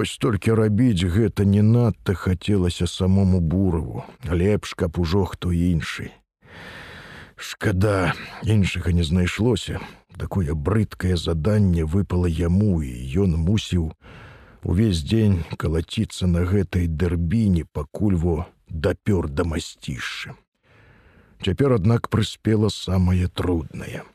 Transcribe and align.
Вось 0.00 0.16
толькі 0.16 0.54
рабіць 0.56 1.04
гэта 1.12 1.44
не 1.44 1.60
надта 1.60 2.14
хацелася 2.16 2.86
самому 2.88 3.38
бураву, 3.44 4.04
лепш 4.24 4.72
каб 4.72 4.96
ужо 4.96 5.26
хто 5.28 5.52
іншы. 5.52 6.06
Шкада, 7.36 8.14
іншага 8.54 8.94
не 8.96 9.04
знайшлося. 9.04 9.76
Такое 10.16 10.54
брыдкае 10.54 11.18
заданне 11.20 11.84
выпала 11.84 12.32
яму 12.32 12.80
і 12.80 12.96
ён 13.24 13.36
мусіў 13.44 13.92
увесь 14.64 15.04
дзень 15.04 15.44
калаціцца 15.60 16.24
на 16.32 16.48
гэтай 16.48 16.88
дэрбіне 16.88 17.68
пакульво 17.68 18.48
дапёр 18.72 19.28
да 19.28 19.44
масцішча. 19.44 20.32
Цяпер, 21.44 21.76
аднак 21.76 22.08
прыспела 22.08 22.72
самае 22.72 23.28
труднае. 23.28 24.08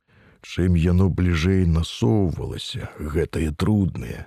Чым 0.46 0.76
яно 0.78 1.10
бліжэй 1.10 1.66
насоўвалася, 1.66 2.90
гэтае 3.00 3.50
труднае, 3.64 4.26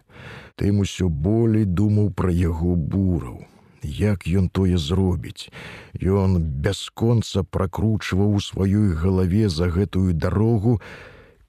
тым 0.58 0.80
усё 0.84 1.06
болей 1.08 1.64
думаў 1.64 2.10
пра 2.20 2.32
яго 2.34 2.74
бураў. 2.74 3.38
Як 3.82 4.26
ён 4.26 4.48
тое 4.50 4.78
зробіць? 4.82 5.46
Ён 6.02 6.42
бясконца 6.64 7.44
пракручваў 7.46 8.34
у 8.34 8.40
сваёй 8.42 8.90
галаве 9.02 9.48
за 9.48 9.70
гэтую 9.70 10.12
дарогу 10.24 10.80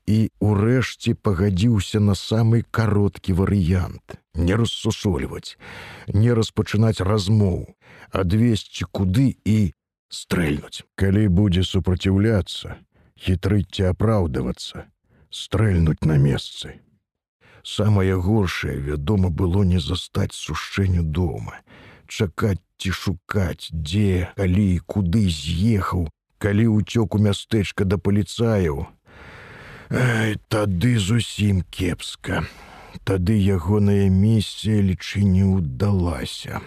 і 0.05 0.19
урэшце 0.39 1.15
пагадзіўся 1.17 1.99
на 1.99 2.13
самы 2.13 2.61
кароткі 2.69 3.33
варыянт. 3.41 4.21
Не 4.35 4.53
рассусольваць, 4.53 5.57
не 6.13 6.29
распачынаць 6.37 7.01
размоў, 7.01 7.65
адвесці 8.13 8.85
куды 8.93 9.33
і 9.45 9.73
стрэльнуць. 10.09 10.85
Калі 10.93 11.25
будзе 11.27 11.65
супраціўляцца, 11.65 12.77
хітрыць 13.19 13.83
апраўдавацца, 13.91 14.85
стрэльнуць 15.29 16.05
на 16.05 16.17
месцы. 16.17 16.79
Самае 17.63 18.15
горшае, 18.15 18.77
вядома, 18.79 19.29
было 19.29 19.63
не 19.63 19.79
застаць 19.79 20.33
сушэнню 20.33 21.03
дома, 21.03 21.59
чакаць 22.07 22.63
ці 22.79 22.91
шукаць, 22.91 23.67
дзе, 23.71 24.31
калі, 24.39 24.79
куды 24.87 25.27
з'ехаў, 25.27 26.07
калі 26.39 26.65
ўцёк 26.79 27.15
у 27.15 27.19
мястэчка 27.19 27.83
да 27.83 27.99
паліцаяў. 27.99 28.87
Ай, 29.91 30.37
тады 30.47 30.97
зусім 30.97 31.61
кепска. 31.69 32.45
Тады 33.03 33.35
ягоная 33.37 34.09
місія 34.09 34.81
лічы 34.81 35.21
не 35.25 35.45
ўдалася. 35.45 36.61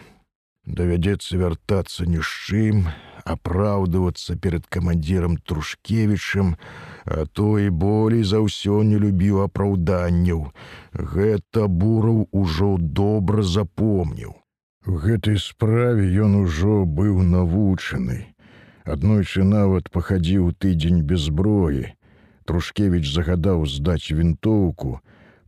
Давядзецца 0.67 1.39
вяртацца 1.39 2.07
ні 2.07 2.21
з 2.23 2.31
чым, 2.47 2.87
апраўдвацца 3.25 4.37
перад 4.37 4.67
камандзірам 4.67 5.37
трушкевічам, 5.37 6.57
а 7.05 7.27
то 7.27 7.59
і 7.59 7.71
болей 7.71 8.25
за 8.25 8.43
ўсё 8.43 8.83
не 8.83 8.99
любіў 8.99 9.43
апраўданняў. 9.47 10.51
Гэта 10.93 11.67
бураў 11.69 12.29
ужо 12.33 12.77
добра 12.79 13.43
запомніў. 13.43 14.35
У 14.87 14.99
гэтай 14.99 15.39
справе 15.39 16.11
ён 16.27 16.43
ужо 16.43 16.83
быў 16.85 17.23
навучаны. 17.23 18.35
Аднойчы 18.83 19.45
нават 19.47 19.91
пахадзіў 19.95 20.51
тыдзень 20.59 21.07
без 21.07 21.31
зброі. 21.31 21.95
Трушкевіч 22.45 23.07
загадаў 23.07 23.63
здаць 23.71 24.11
вінтоўку, 24.11 24.99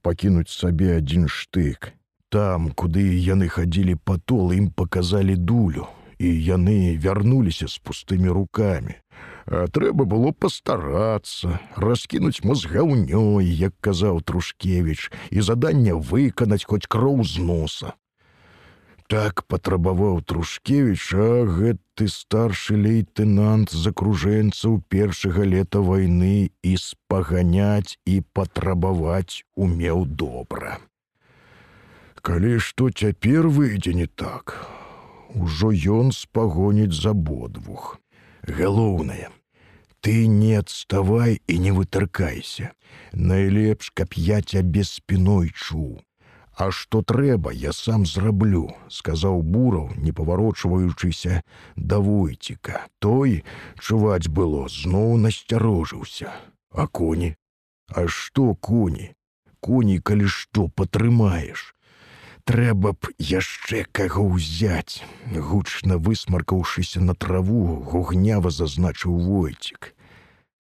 пакінуць 0.07 0.55
сабе 0.55 0.97
адзін 1.03 1.27
штык. 1.27 1.91
Там, 2.31 2.71
куды 2.71 3.03
яны 3.19 3.51
хадзілі 3.51 3.99
патол, 4.07 4.55
ім 4.55 4.71
паказалі 4.71 5.35
дулю, 5.35 5.91
і 6.25 6.31
яны 6.49 6.97
вярнуліся 6.97 7.69
з 7.69 7.79
пустымі 7.85 8.33
рукамі. 8.33 8.97
А 9.47 9.69
трэба 9.69 10.09
было 10.09 10.33
пастарацца, 10.33 11.61
раскінуць 11.77 12.41
мозгаўнёй, 12.49 13.45
як 13.45 13.77
казаў 13.85 14.23
Трушкевіч, 14.25 15.13
і 15.31 15.45
заданне 15.45 15.93
выканаць 15.93 16.65
хоць 16.65 16.89
кроў 16.89 17.25
з 17.29 17.45
носа. 17.45 17.93
Так 19.07 19.45
патрабаваў 19.53 20.23
Трушкевіч, 20.25 21.13
а 21.13 21.45
гэты 21.45 22.09
старшы 22.09 22.81
лейтенант 22.81 23.69
з 23.71 23.93
акружэнцаў 23.93 24.81
першага 24.89 25.45
лета 25.45 25.85
вайны 25.85 26.49
і 26.65 26.73
спаганяць 26.81 28.01
і 28.09 28.23
патрабаваць 28.33 29.45
умеў 29.55 30.09
добра. 30.09 30.81
Калі 32.25 32.57
што 32.65 32.89
цяпер 32.89 33.53
выйдзе 33.53 33.93
не 33.93 34.09
так, 34.09 34.57
ужо 35.35 35.71
ён 35.71 36.13
спагоніць 36.13 36.95
за 36.95 37.11
абодвух. 37.11 37.99
Галоўнае, 38.49 39.29
ты 40.01 40.27
не 40.27 40.55
адставай 40.61 41.41
і 41.47 41.59
не 41.59 41.73
вытыркайся. 41.73 42.73
Найлепш, 43.13 43.91
каб 43.91 44.15
я 44.15 44.41
цябе 44.43 44.85
спіной 44.85 45.51
чуў. 45.51 46.01
А 46.55 46.71
што 46.71 47.03
трэба, 47.03 47.51
я 47.51 47.73
сам 47.73 48.07
зраблю, 48.07 48.71
сказаў 48.89 49.43
бураў, 49.43 49.91
не 49.97 50.13
паварочваючыся 50.13 51.43
да 51.77 51.99
войціка. 51.99 52.87
Той, 53.01 53.43
чуваць 53.81 54.29
было, 54.29 54.69
зноў 54.69 55.17
насцярожыўся. 55.19 56.31
А 56.71 56.87
коні, 56.87 57.35
А 57.89 58.09
што 58.09 58.55
коні? 58.55 59.15
Коні, 59.61 59.99
калі 60.01 60.29
што 60.29 60.69
патрымаеш 60.69 61.74
трэба 62.45 62.93
б 62.93 63.11
яшчэ 63.19 63.85
каго 63.99 64.25
ўзяць 64.37 65.01
гучна 65.33 65.97
высмаркаўшыся 65.97 67.01
на 67.01 67.15
траву 67.15 67.81
гугнява 67.93 68.53
зазначыў 68.53 69.17
войцік. 69.27 69.95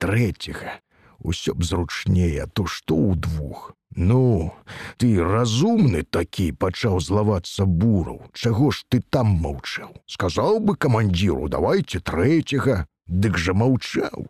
Трэцяга 0.00 0.80
усё 1.20 1.54
б 1.54 1.64
зручнее 1.64 2.48
то 2.52 2.66
што 2.66 2.96
ўдвух 2.96 3.72
ну 3.96 4.52
ты 4.98 5.14
разумны 5.22 6.02
такі 6.02 6.50
пачаў 6.52 6.98
злавацца 7.00 7.64
бураў. 7.64 8.22
Чаго 8.32 8.70
ж 8.72 8.82
ты 8.88 9.00
там 9.00 9.38
маўчаў? 9.44 9.94
Сказаў 10.06 10.58
бы 10.60 10.74
камандзіру 10.76 11.48
давайте 11.48 12.00
трэцяга. 12.00 12.86
Дык 13.06 13.36
жа 13.36 13.52
маўчаў 13.52 14.26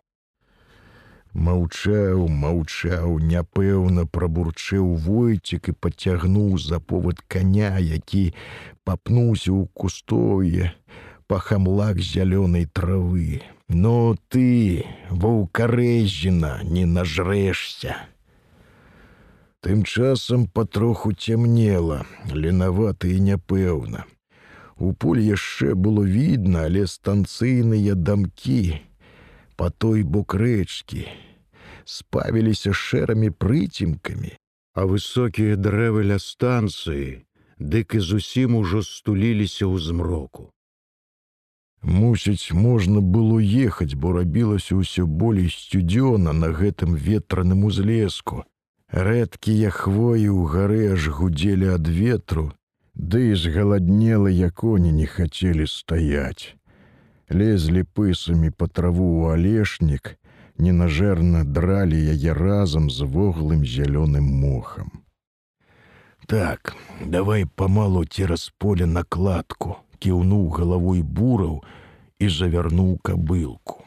Маўчаў, 1.35 2.29
маўчаў, 2.31 3.19
няпэўна 3.19 4.05
прабурчэў 4.07 4.85
войцік 5.03 5.67
і 5.67 5.73
пацягнуў 5.83 6.55
за 6.63 6.79
повод 6.79 7.19
коня, 7.27 7.75
які 7.75 8.31
папнуўся 8.87 9.51
ў 9.51 9.67
кустое 9.75 10.71
па 11.27 11.39
хамлак 11.43 11.99
зялёнай 11.99 12.65
травы. 12.71 13.43
Но 13.67 14.15
ты, 14.29 14.85
ваўкарэзіна, 15.11 16.63
не 16.63 16.85
нажрэшся. 16.85 17.99
Тым 19.59 19.83
часам 19.83 20.47
патроху 20.47 21.11
цямнела, 21.11 22.05
ленавата 22.31 23.11
і 23.11 23.19
няпэўна. 23.19 24.05
У 24.77 24.93
поле 24.93 25.23
яшчэ 25.35 25.75
было 25.75 26.07
відна, 26.07 26.69
але 26.69 26.87
станцыйныя 26.87 27.95
дамкі, 27.95 28.79
по 29.55 29.69
той 29.69 30.03
бок 30.03 30.35
рэчкі, 30.35 31.05
спавіліся 31.85 32.73
шэрамі 32.73 33.29
прыцімкамі, 33.29 34.33
а 34.75 34.85
высокія 34.89 35.55
дрэвы 35.55 36.03
ля 36.11 36.19
станцыі 36.19 37.23
дык 37.59 37.95
і 37.95 37.99
зусім 37.99 38.55
ужо 38.55 38.83
стуліліся 38.83 39.65
ў 39.65 39.79
змроку. 39.79 40.51
Мусіць, 41.85 42.51
можна 42.51 42.99
было 42.99 43.39
ехаць, 43.39 43.93
бо 43.93 44.11
рабілася 44.11 44.75
ўсё 44.75 45.05
болей 45.05 45.47
сцюдзёна 45.53 46.33
на 46.33 46.49
гэтым 46.49 46.97
ветраным 46.97 47.63
узлеску. 47.63 48.43
Рэдкія 48.89 49.69
хвоі 49.69 50.27
ў 50.33 50.41
гары 50.49 50.81
аж 50.97 51.07
гудзелі 51.13 51.77
ад 51.77 51.87
ветру, 51.87 52.51
ды 52.97 53.31
і 53.31 53.35
згаладнелыя 53.37 54.49
коні 54.49 54.91
не 54.91 55.05
хацелі 55.05 55.67
стаяць 55.69 56.57
лезлі 57.29 57.83
пысамі 57.83 58.51
па 58.51 58.67
траву 58.67 59.25
ў 59.25 59.37
алешнік, 59.37 60.17
ненажэрна 60.57 61.43
дралі 61.43 61.97
яе 62.13 62.33
разам 62.33 62.89
з 62.89 63.03
воглым 63.03 63.65
зялёным 63.65 64.23
мохам. 64.23 64.91
Так, 66.27 66.75
давай 67.01 67.45
памалу 67.45 68.05
цераз 68.05 68.51
поле 68.57 68.85
накладку, 68.85 69.77
кіўнуў 69.99 70.49
галавой 70.49 71.01
бураў 71.01 71.61
і 72.19 72.29
завярнуў 72.29 72.97
кабылку. 73.01 73.85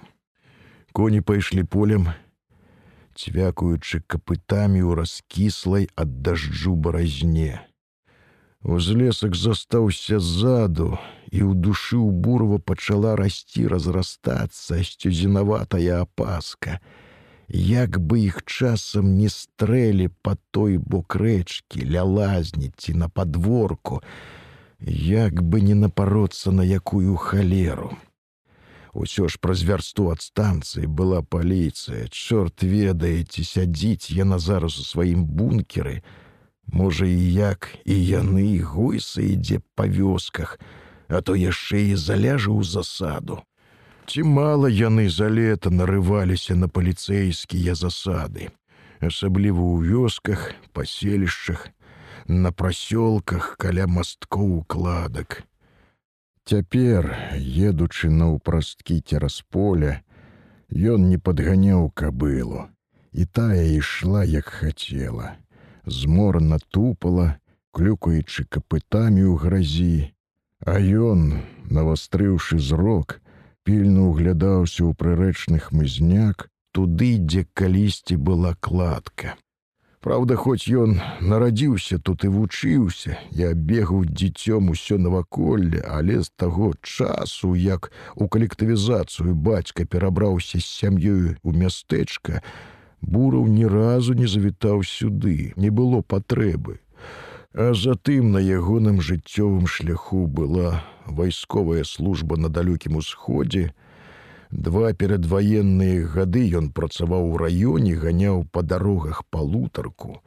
Коні 0.92 1.20
пайшлі 1.20 1.62
полем, 1.62 2.10
цвякуючы 3.14 4.02
капытамі 4.06 4.82
ў 4.82 4.94
раскіслай 4.98 5.90
ад 5.94 6.22
дажджу 6.22 6.74
баразне. 6.74 7.67
Узлесак 8.62 9.36
застаўся 9.38 10.18
ззаду, 10.18 10.98
і 11.30 11.46
ў 11.46 11.54
душы 11.54 11.94
ў 11.94 12.10
бурва 12.10 12.58
пачала 12.58 13.14
расці 13.14 13.68
разрастацца 13.70 14.82
сцюзінаватая 14.82 16.02
апаска. 16.02 16.80
Як 17.48 18.02
бы 18.02 18.18
іх 18.26 18.42
часам 18.44 19.14
не 19.14 19.30
стрэлі 19.30 20.10
па 20.26 20.34
той 20.50 20.76
бок 20.76 21.14
рэчкі, 21.16 21.86
ля 21.86 22.02
лазніці 22.02 22.98
на 22.98 23.08
падворку, 23.08 24.02
як 24.80 25.40
бы 25.42 25.62
не 25.62 25.78
напароцца 25.78 26.50
на 26.50 26.66
якую 26.66 27.16
халеру. 27.16 27.94
Усё 28.92 29.28
ж 29.28 29.38
праз 29.38 29.62
вярсту 29.62 30.10
ад 30.10 30.20
станцыі 30.20 30.90
была 30.90 31.22
паліцыя, 31.22 32.10
чорт 32.10 32.66
ведаеце, 32.66 33.46
сядзіць 33.46 34.10
яна 34.10 34.42
зараз 34.42 34.82
у 34.82 34.84
сваім 34.84 35.22
бункеры, 35.24 36.02
Можа 36.72 37.06
і 37.06 37.32
як 37.32 37.68
і 37.84 37.96
яны 37.96 38.60
гойса 38.60 39.22
ідзе 39.22 39.60
па 39.74 39.88
вёсках, 39.88 40.58
а 41.08 41.20
то 41.24 41.32
яшчэ 41.32 41.92
і 41.92 41.96
заляжа 41.96 42.52
ў 42.52 42.62
засаду. 42.64 43.40
Ці 44.04 44.22
мала 44.22 44.68
яны 44.68 45.08
за 45.08 45.28
лета 45.32 45.72
нарываліся 45.72 46.56
на 46.56 46.68
паліцэйскія 46.68 47.72
засады, 47.74 48.52
асабліва 49.00 49.64
ў 49.64 49.76
вёсках, 49.88 50.52
паселішчах, 50.72 51.68
на 52.28 52.52
прасёлках 52.52 53.56
каля 53.56 53.88
масткоў 53.88 54.60
укладак. 54.60 55.48
Цяпер, 56.44 57.16
едучы 57.40 58.12
наўпрасткі 58.12 59.00
цераз 59.00 59.40
поля, 59.48 60.04
ён 60.68 61.08
не 61.08 61.16
падганяў 61.16 61.88
кабылу, 61.96 62.68
і 63.12 63.24
тая 63.24 63.64
ішла, 63.64 64.24
як 64.24 64.48
хацела 64.52 65.36
зморна 65.90 66.58
тупала, 66.70 67.40
клюкаючы 67.72 68.44
капытамі 68.48 69.24
ў 69.24 69.34
гразі, 69.36 70.12
А 70.66 70.74
ён, 70.80 71.38
навастрыўшы 71.70 72.58
зрок, 72.58 73.20
пільна 73.62 74.10
ўглядаўся 74.10 74.82
ў 74.84 74.92
прырэчных 74.98 75.70
мызняк 75.70 76.50
туды, 76.74 77.18
дзе 77.22 77.46
калісьці 77.54 78.18
была 78.18 78.56
кладка. 78.58 79.38
Праўда, 80.02 80.34
хоць 80.38 80.66
ён 80.66 80.98
нарадзіўся 81.20 81.98
тут 81.98 82.24
і 82.26 82.30
вучыўся, 82.34 83.18
я 83.30 83.54
бегаў 83.54 84.02
дзіцём 84.06 84.70
усё 84.74 84.98
наваколле, 84.98 85.82
але 85.86 86.22
з 86.22 86.30
таго 86.34 86.74
часу, 86.82 87.54
як 87.54 87.90
у 88.14 88.26
калектывізацыю 88.26 89.34
бацька 89.34 89.86
перабраўся 89.86 90.58
з 90.58 90.66
сям'ёю 90.66 91.38
ў 91.42 91.50
мястэчка, 91.54 92.42
Бураў 93.00 93.46
ні 93.46 93.66
разу 93.66 94.14
не 94.14 94.26
завітаў 94.26 94.82
сюды, 94.82 95.52
не 95.56 95.70
было 95.70 96.02
патрэбы. 96.02 96.80
А 97.54 97.72
затым 97.74 98.32
на 98.32 98.38
ягоным 98.38 99.00
жыццёвым 99.00 99.66
шляху 99.66 100.26
была 100.26 100.84
вайсковая 101.06 101.84
служба 101.84 102.36
на 102.36 102.48
далёкім 102.48 102.96
усходзе. 102.96 103.72
Два 104.50 104.92
перадваенныя 104.92 106.06
гады 106.06 106.44
ён 106.58 106.70
працаваў 106.72 107.32
у 107.32 107.36
раёне, 107.36 107.94
ганяў 107.94 108.46
па 108.52 108.62
дарогах 108.62 109.24
палутарку. 109.30 110.20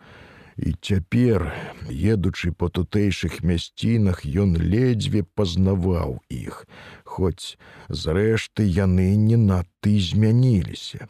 І 0.57 0.73
цяпер, 0.81 1.53
едучы 1.89 2.51
па 2.51 2.69
тутэйшых 2.69 3.41
мясцінах, 3.41 4.25
ён 4.25 4.55
ледзьве 4.55 5.23
пазнаваў 5.23 6.21
іх, 6.29 6.67
Хоць 7.03 7.57
зрэшты 7.89 8.63
яны 8.63 9.15
не 9.15 9.35
надты 9.35 9.99
змяніліся. 9.99 11.09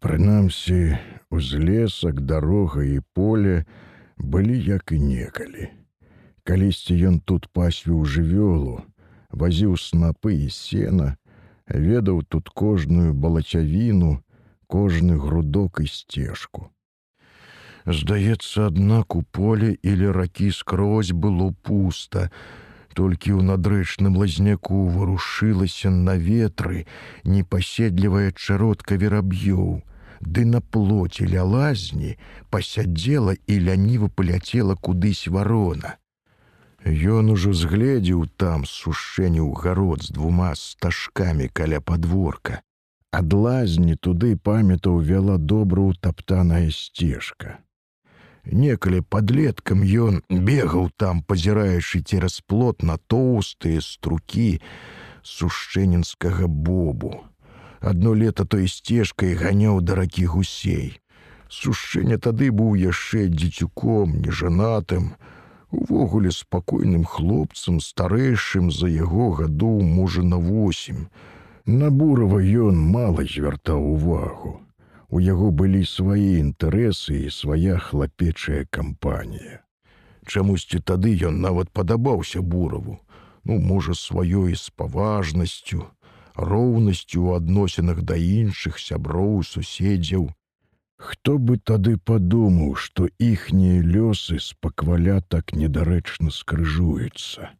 Прынамсі, 0.00 0.96
узлесак, 1.28 2.20
дарога 2.24 2.80
і 2.82 3.00
поле 3.12 3.64
былі 4.16 4.56
як 4.56 4.92
і 4.96 4.98
некалі. 4.98 5.68
Калісьці 6.48 6.96
ён 7.08 7.20
тут 7.20 7.48
пасвіў 7.52 8.08
жывёлу, 8.08 8.80
вазіў 9.28 9.76
снапы 9.76 10.32
і 10.40 10.48
сена, 10.48 11.20
ведаў 11.68 12.24
тут 12.24 12.48
кожную 12.48 13.12
балацявіну, 13.12 14.24
кожны 14.66 15.20
грудок 15.20 15.84
і 15.84 15.86
сцежку. 15.86 16.72
Здаецца, 17.84 18.72
аднак 18.72 19.16
у 19.16 19.22
поле 19.22 19.76
или 19.84 20.08
ракі 20.08 20.48
скрозь 20.48 21.12
было 21.12 21.52
пуста, 21.60 22.30
толькі 22.96 23.36
ў 23.36 23.44
надрэчным 23.52 24.16
лазняку 24.16 24.88
варушылася 24.88 25.92
на 25.92 26.16
ветры 26.16 26.88
непаседлівая 27.24 28.32
чародка 28.32 28.96
вераб'ёў, 28.96 29.84
ды 30.20 30.44
на 30.44 30.60
плоце 30.60 31.26
ля 31.26 31.44
лазні 31.44 32.16
пасядзела 32.50 33.34
і 33.46 33.58
ляніва 33.68 34.08
паляцела 34.08 34.76
кудысь 34.76 35.26
варона. 35.28 35.96
Ён 36.84 37.32
ужо 37.32 37.52
згледзеў 37.52 38.26
там 38.36 38.64
сушэню 38.64 39.52
гарод 39.52 40.04
з 40.04 40.12
двума 40.16 40.54
стажкамі 40.56 41.48
каля 41.48 41.80
падворка. 41.80 42.60
Ад 43.12 43.32
лазні 43.32 43.96
туды 43.96 44.36
памятаў 44.36 45.00
вяла 45.00 45.36
добра 45.36 45.82
ўтаптаная 45.92 46.70
сцежка. 46.70 47.58
Некалі 48.44 49.02
падлеткам 49.02 49.82
ён 49.84 50.22
бегаў 50.30 50.88
там, 50.96 51.20
пазіраючы 51.22 52.00
цераз 52.00 52.40
плот 52.40 52.82
на 52.82 52.96
тоўстыя 52.96 53.80
струкі 53.84 54.60
сушчэнінскага 55.22 56.48
бобу 56.48 57.20
адно 57.80 58.14
лета 58.14 58.44
той 58.44 58.68
сцежкай 58.68 59.34
ганяў 59.34 59.80
да 59.80 59.96
ракі 59.96 60.26
гусей. 60.26 61.00
Сушчэнне 61.48 62.18
тады 62.18 62.50
быў 62.54 62.76
яшчэ 62.78 63.26
дзецюком, 63.28 64.20
нежанатым, 64.22 65.16
увогуле 65.70 66.30
спакойным 66.30 67.04
хлопцам, 67.04 67.80
старэйшым 67.80 68.70
за 68.70 68.86
яго 68.86 69.30
гадоў 69.42 69.82
можа 69.82 70.22
на 70.22 70.38
восем. 70.38 71.08
На 71.66 71.90
бурава 71.90 72.38
ён 72.38 72.78
мала 72.78 73.24
звяртаў 73.24 73.82
увагу. 73.94 74.60
У 75.10 75.18
яго 75.18 75.50
былі 75.50 75.82
свае 75.84 76.38
інтарэсы 76.38 77.26
і 77.26 77.34
свая 77.34 77.78
хлапечая 77.78 78.66
кампанія. 78.70 79.66
Чамусьці 80.26 80.78
тады 80.78 81.16
ён 81.26 81.40
нават 81.42 81.70
падабаўся 81.74 82.42
бураву, 82.42 83.00
ну, 83.44 83.58
можа, 83.58 83.94
сваёй 83.98 84.54
спаважнасцю, 84.54 85.90
роўнасцю 86.34 87.24
ў 87.24 87.42
адносінах 87.42 88.02
да 88.02 88.16
іншых 88.16 88.78
сяброў 88.78 89.42
суседзяў. 89.44 90.30
Хто 91.00 91.38
бы 91.38 91.56
тады 91.56 91.96
падумаў, 91.96 92.74
што 92.76 93.08
іхнія 93.18 93.80
лёсы 93.80 94.36
спакваля 94.38 95.20
так 95.20 95.56
недарэчна 95.56 96.28
скрыжуюцца. 96.28 97.56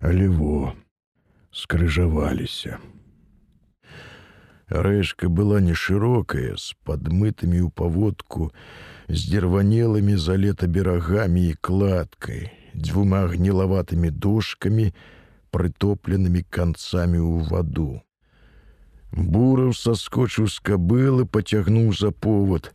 Але 0.00 0.28
во 0.28 0.74
скрыжаваліся. 1.50 2.78
Рэшка 4.70 5.28
была 5.28 5.58
нешырокая, 5.58 6.54
з 6.54 6.78
падмытымі 6.86 7.58
ў 7.66 7.74
паводку, 7.74 8.54
з 9.10 9.26
дерванелымі 9.26 10.14
за 10.14 10.38
лета 10.38 10.70
берагамі 10.70 11.42
і 11.50 11.58
кладкай, 11.58 12.54
дзвюма 12.78 13.26
гнілаватымі 13.26 14.14
дошкамі, 14.14 14.94
прытопленымі 15.50 16.42
канцамі 16.50 17.18
ў 17.18 17.48
ваду. 17.50 18.02
Бураў 19.12 19.72
саскочыў 19.74 20.46
з 20.46 20.62
кабылы, 20.62 21.26
пацягнуў 21.26 21.90
за 21.98 22.10
повод. 22.10 22.70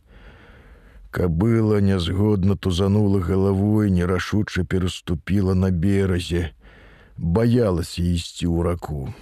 Кабыла 1.10 1.80
нязгодна 1.80 2.56
тузанула 2.56 3.20
галавой, 3.20 3.90
нерашуча 3.90 4.64
пераступіла 4.64 5.54
на 5.54 5.70
беразе, 5.70 6.52
баялася 7.16 8.02
ісці 8.02 8.46
ў 8.52 8.62
раку. 8.68 9.14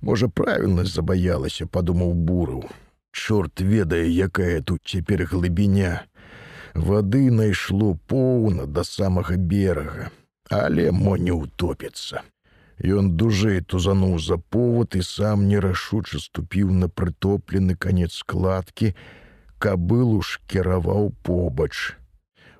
Можа, 0.00 0.28
правільна 0.28 0.84
забаялася, 0.84 1.66
падумаў 1.66 2.14
бураў. 2.14 2.64
Чорт 3.12 3.60
ведае, 3.60 4.08
якая 4.08 4.62
тут 4.62 4.80
цяпер 4.86 5.26
глыбіня. 5.26 6.06
Вады 6.74 7.30
найшло 7.30 7.98
поўна 8.06 8.66
да 8.66 8.84
самага 8.84 9.36
берага, 9.36 10.10
але 10.48 10.92
мо 10.92 11.16
не 11.16 11.34
ўтопіцца. 11.34 12.22
Ён 12.78 13.16
дужэй 13.18 13.60
тузануў 13.60 14.18
за 14.22 14.38
повод 14.38 14.94
і 14.94 15.02
сам 15.02 15.48
нерашуча 15.50 16.22
ступіў 16.22 16.70
на 16.70 16.88
прытоплены 16.88 17.74
канец 17.74 18.12
складкі, 18.22 18.94
кабылу 19.58 20.22
ж 20.22 20.38
кіраваў 20.46 21.10
побач. 21.26 21.98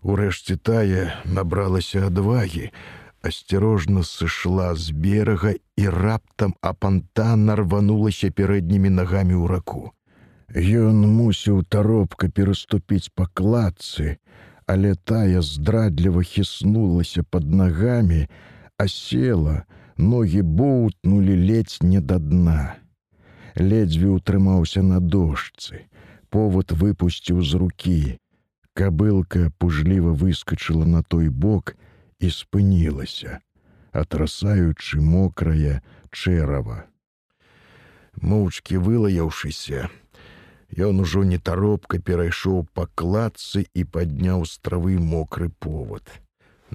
Урэшце 0.02 0.58
тая 0.58 1.22
набралася 1.24 2.06
адвагі, 2.10 2.70
асцярожна 3.22 4.02
сышла 4.02 4.74
з 4.74 4.90
берага 4.90 5.54
і 5.76 5.84
раптам 5.86 6.54
апантана 6.62 7.54
рванулася 7.62 8.30
пярэднімі 8.34 8.90
нагамі 8.90 9.38
ў 9.38 9.46
раку. 9.46 9.94
Ён 10.54 11.06
мусіў 11.06 11.62
таропка 11.62 12.26
пераступіць 12.28 13.12
па 13.14 13.30
кладцы, 13.30 14.18
але 14.66 14.94
тая 14.94 15.42
здрадліва 15.42 16.22
хіснулася 16.22 17.22
пад 17.22 17.46
нагамі, 17.52 18.26
а 18.78 18.88
села, 18.88 19.64
ногі 19.98 20.42
боўтнулі 20.42 21.34
ледзь 21.50 21.82
не 21.82 22.00
да 22.00 22.18
дна. 22.18 22.78
Ледзьве 23.58 24.14
ўтрымаўся 24.14 24.82
на 24.86 25.00
дошцы, 25.02 25.90
повод 26.30 26.72
выпусціў 26.72 27.42
з 27.42 27.54
рукі. 27.58 28.02
Кабылка 28.78 29.50
пужліва 29.58 30.14
выскочыла 30.14 30.86
на 30.86 31.02
той 31.02 31.28
бок 31.28 31.74
і 32.22 32.30
спынілася, 32.30 33.42
атрасаючы 33.90 35.02
мокрае 35.02 35.82
чэрава. 36.14 36.86
Моўчкі 38.22 38.78
вылаяўшыся, 38.78 39.90
Ён 40.76 41.00
ужо 41.00 41.24
нетаропка 41.24 41.98
перайшоў 41.98 42.66
па 42.76 42.84
кладцы 42.94 43.64
і 43.72 43.84
падняў 43.84 44.44
з 44.44 44.60
травы 44.60 44.98
мокры 45.00 45.48
повод. 45.48 46.04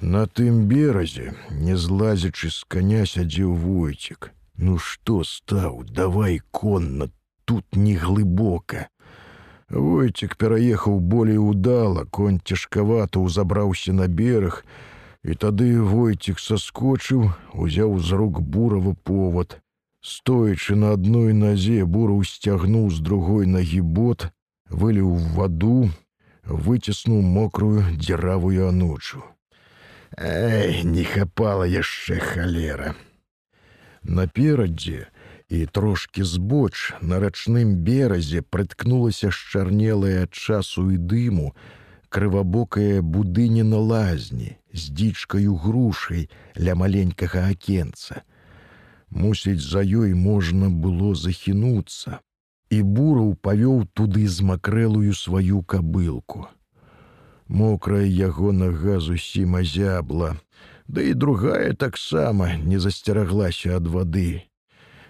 На 0.02 0.26
тым 0.26 0.66
беразе, 0.68 1.34
не 1.52 1.76
злазячы 1.78 2.50
з 2.50 2.64
каня 2.68 3.06
сядзеў 3.06 3.54
войцік. 3.54 4.32
Ну 4.58 4.78
што 4.78 5.24
стаў, 5.24 5.84
давай 5.90 6.42
конна, 6.52 7.10
тут 7.46 7.66
не 7.76 7.96
глыбока. 7.96 8.90
Войцік 9.70 10.36
пераехаў 10.38 11.00
болей 11.00 11.38
удала, 11.38 12.06
конь 12.06 12.40
цяжкавата 12.44 13.20
ўзабраўся 13.20 13.94
на 13.94 14.08
бераг, 14.08 14.66
і 15.24 15.34
тады 15.34 15.82
войцік 15.82 16.40
саскочыў, 16.40 17.30
узяў 17.54 17.98
з 18.00 18.18
рук 18.18 18.42
бурава 18.42 18.94
повод. 18.94 19.60
Стоячы 20.02 20.76
на 20.76 20.94
адной 20.94 21.34
назе 21.34 21.86
бураў 21.86 22.24
сцягнуў 22.28 22.90
з 22.92 23.00
другой 23.00 23.46
нагі 23.48 23.82
бот, 23.82 24.30
выліў 24.70 25.16
ваду, 25.38 25.90
выціснуў 26.44 27.22
мокрую 27.22 27.86
дзіравую 27.98 28.68
анучу. 28.68 29.24
Эй, 30.17 30.84
не 30.84 31.03
хапала 31.03 31.63
яшчэ 31.63 32.20
халера. 32.20 32.93
Наперадзе, 34.03 35.08
і 35.50 35.65
трошки 35.65 36.24
збоч 36.24 36.93
на 37.01 37.20
рачным 37.20 37.75
беразе 37.86 38.41
прыткнулася 38.41 39.32
шчарнелая 39.32 40.24
ад 40.25 40.34
часу 40.34 40.89
і 40.91 40.98
дыму 40.98 41.53
крывабокая 42.10 43.01
будыня 43.01 43.63
на 43.63 43.82
лазні 43.82 44.58
з 44.74 44.89
дзічкаю 44.93 45.55
грушай 45.58 46.29
ля 46.58 46.75
маленькага 46.77 47.50
акенца. 47.50 48.22
Мусіць, 49.10 49.62
за 49.62 49.82
ёй 49.82 50.13
можна 50.13 50.70
было 50.70 51.13
захінуцца. 51.13 52.22
І 52.70 52.82
бураў 52.82 53.34
павёў 53.38 53.86
туды 53.93 54.25
змакрэлую 54.27 55.13
сваю 55.13 55.62
кабылку. 55.62 56.50
Мокрая 57.48 58.08
яго 58.08 58.52
нага 58.52 59.00
зусім 59.00 59.56
азябла, 59.56 60.36
Да 60.88 61.02
і 61.02 61.14
другая 61.14 61.74
таксама 61.74 62.56
не 62.56 62.80
засцераглася 62.80 63.78
ад 63.78 63.88
вады. 63.88 64.44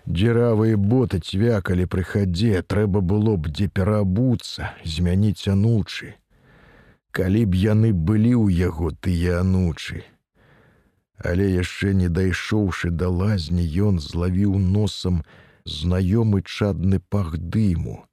Дзіравыя 0.06 0.78
боты 0.78 1.20
цвякалі 1.20 1.86
пры 1.88 2.04
хадзе, 2.04 2.62
трэба 2.62 3.02
было 3.02 3.36
б 3.38 3.50
дзе 3.50 3.68
пераабуцца, 3.68 4.74
змяніць 4.84 5.48
анучы. 5.48 6.14
Калі 7.12 7.46
б 7.46 7.56
яны 7.56 7.94
былі 7.94 8.34
ў 8.36 8.68
яго 8.68 8.92
тыя 8.92 9.40
анучы. 9.42 10.04
Але 11.24 11.48
яшчэ 11.56 11.94
не 11.94 12.10
дайшоўшы 12.10 12.92
да 12.92 13.08
лазні, 13.08 13.64
ён 13.64 14.00
злавіў 14.00 14.60
носам 14.60 15.24
знаёмы 15.64 16.44
чадны 16.44 17.00
пах 17.00 17.38
дыму, 17.40 18.04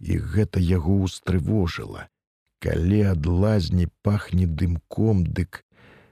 і 0.00 0.18
гэта 0.18 0.58
яго 0.58 1.06
ўстрывожыла. 1.06 2.10
Калі 2.58 3.02
ад 3.12 3.26
лазні 3.26 3.88
пахне 4.02 4.46
дымком, 4.46 5.26
дык, 5.26 5.62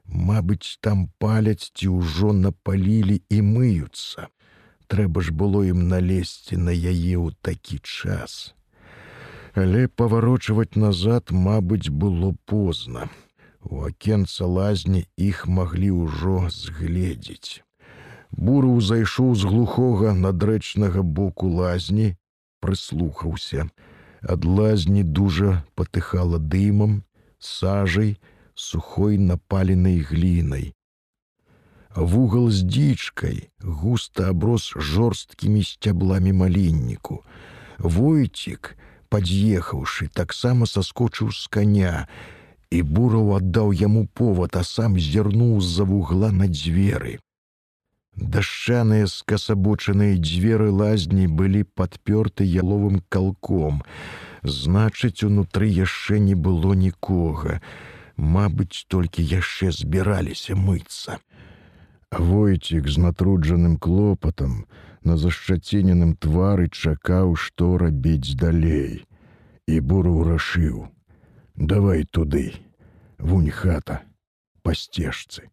Мабыць, 0.04 0.76
там 0.84 1.08
паляць 1.18 1.72
ці 1.72 1.88
ўжо 1.88 2.36
напалілі 2.36 3.22
і 3.32 3.38
мыюцца 3.40 4.28
трэба 4.94 5.22
ж 5.26 5.32
было 5.32 5.64
ім 5.66 5.88
налезці 5.88 6.56
на 6.60 6.70
яе 6.70 7.16
ў 7.18 7.34
такі 7.42 7.80
час. 7.82 8.54
Але 9.54 9.86
паварочваць 9.88 10.78
назад, 10.78 11.30
мабыць, 11.30 11.88
было 11.88 12.34
позна. 12.44 13.08
У 13.64 13.82
акенца 13.88 14.46
лазні 14.46 15.06
іх 15.16 15.46
маглі 15.46 15.90
ўжо 16.04 16.50
згледзець. 16.50 17.62
Буру 18.30 18.74
зайшоў 18.80 19.34
з 19.38 19.50
глухога 19.50 20.12
надрэчнага 20.12 21.02
боку 21.02 21.48
лазні, 21.48 22.14
прыслухаўся. 22.60 23.70
Ад 24.28 24.44
лазні 24.44 25.02
дужа 25.02 25.64
патыхала 25.74 26.38
дымам, 26.38 27.02
сажай, 27.38 28.16
сухой 28.54 29.18
напаленай 29.18 30.00
глінай. 30.00 30.72
Вугал 31.94 32.50
з 32.50 32.64
дзічкай 32.64 33.50
густа 33.60 34.30
аброс 34.30 34.72
жорсткімі 34.76 35.62
сцяблами 35.62 36.32
маленніку. 36.32 37.22
Войцік 37.78 38.74
пад'ехаўшы 39.12 40.08
таксама 40.08 40.66
саскочыў 40.66 41.30
з 41.30 41.46
коня 41.46 42.08
і 42.70 42.82
бураў 42.82 43.36
аддаў 43.36 43.76
яму 43.76 44.08
повод 44.08 44.56
а 44.58 44.64
сам 44.64 44.98
зірнуў 44.98 45.60
з-за 45.60 45.84
вугла 45.84 46.32
на 46.32 46.48
дзверы 46.50 47.20
дашчаныя 48.16 49.06
скасабочаныя 49.06 50.18
дзверы 50.18 50.70
лазні 50.70 51.26
былі 51.26 51.64
падпёрты 51.64 52.44
яловым 52.44 53.02
калком 53.08 53.82
значыць 54.42 55.24
унутры 55.24 55.68
яшчэ 55.68 56.18
не 56.18 56.34
было 56.34 56.74
нікога 56.74 57.60
Мабыць, 58.16 58.86
толькі 58.86 59.26
яшчэ 59.26 59.72
збіраліся 59.74 60.54
мыцца. 60.54 61.18
Войцік 62.14 62.86
з 62.86 63.02
натруджаным 63.02 63.76
клопатам 63.76 64.66
на 65.02 65.16
зашчаціненым 65.18 66.14
твары 66.14 66.68
чакаў, 66.70 67.34
што 67.34 67.76
рабіць 67.78 68.38
далей. 68.38 69.02
І 69.66 69.80
буру 69.80 70.22
рашыў: 70.22 70.86
«Давай 71.56 72.04
туды, 72.04 72.54
вунь 73.18 73.50
хата, 73.50 74.02
па 74.62 74.74
сцежцы. 74.74 75.50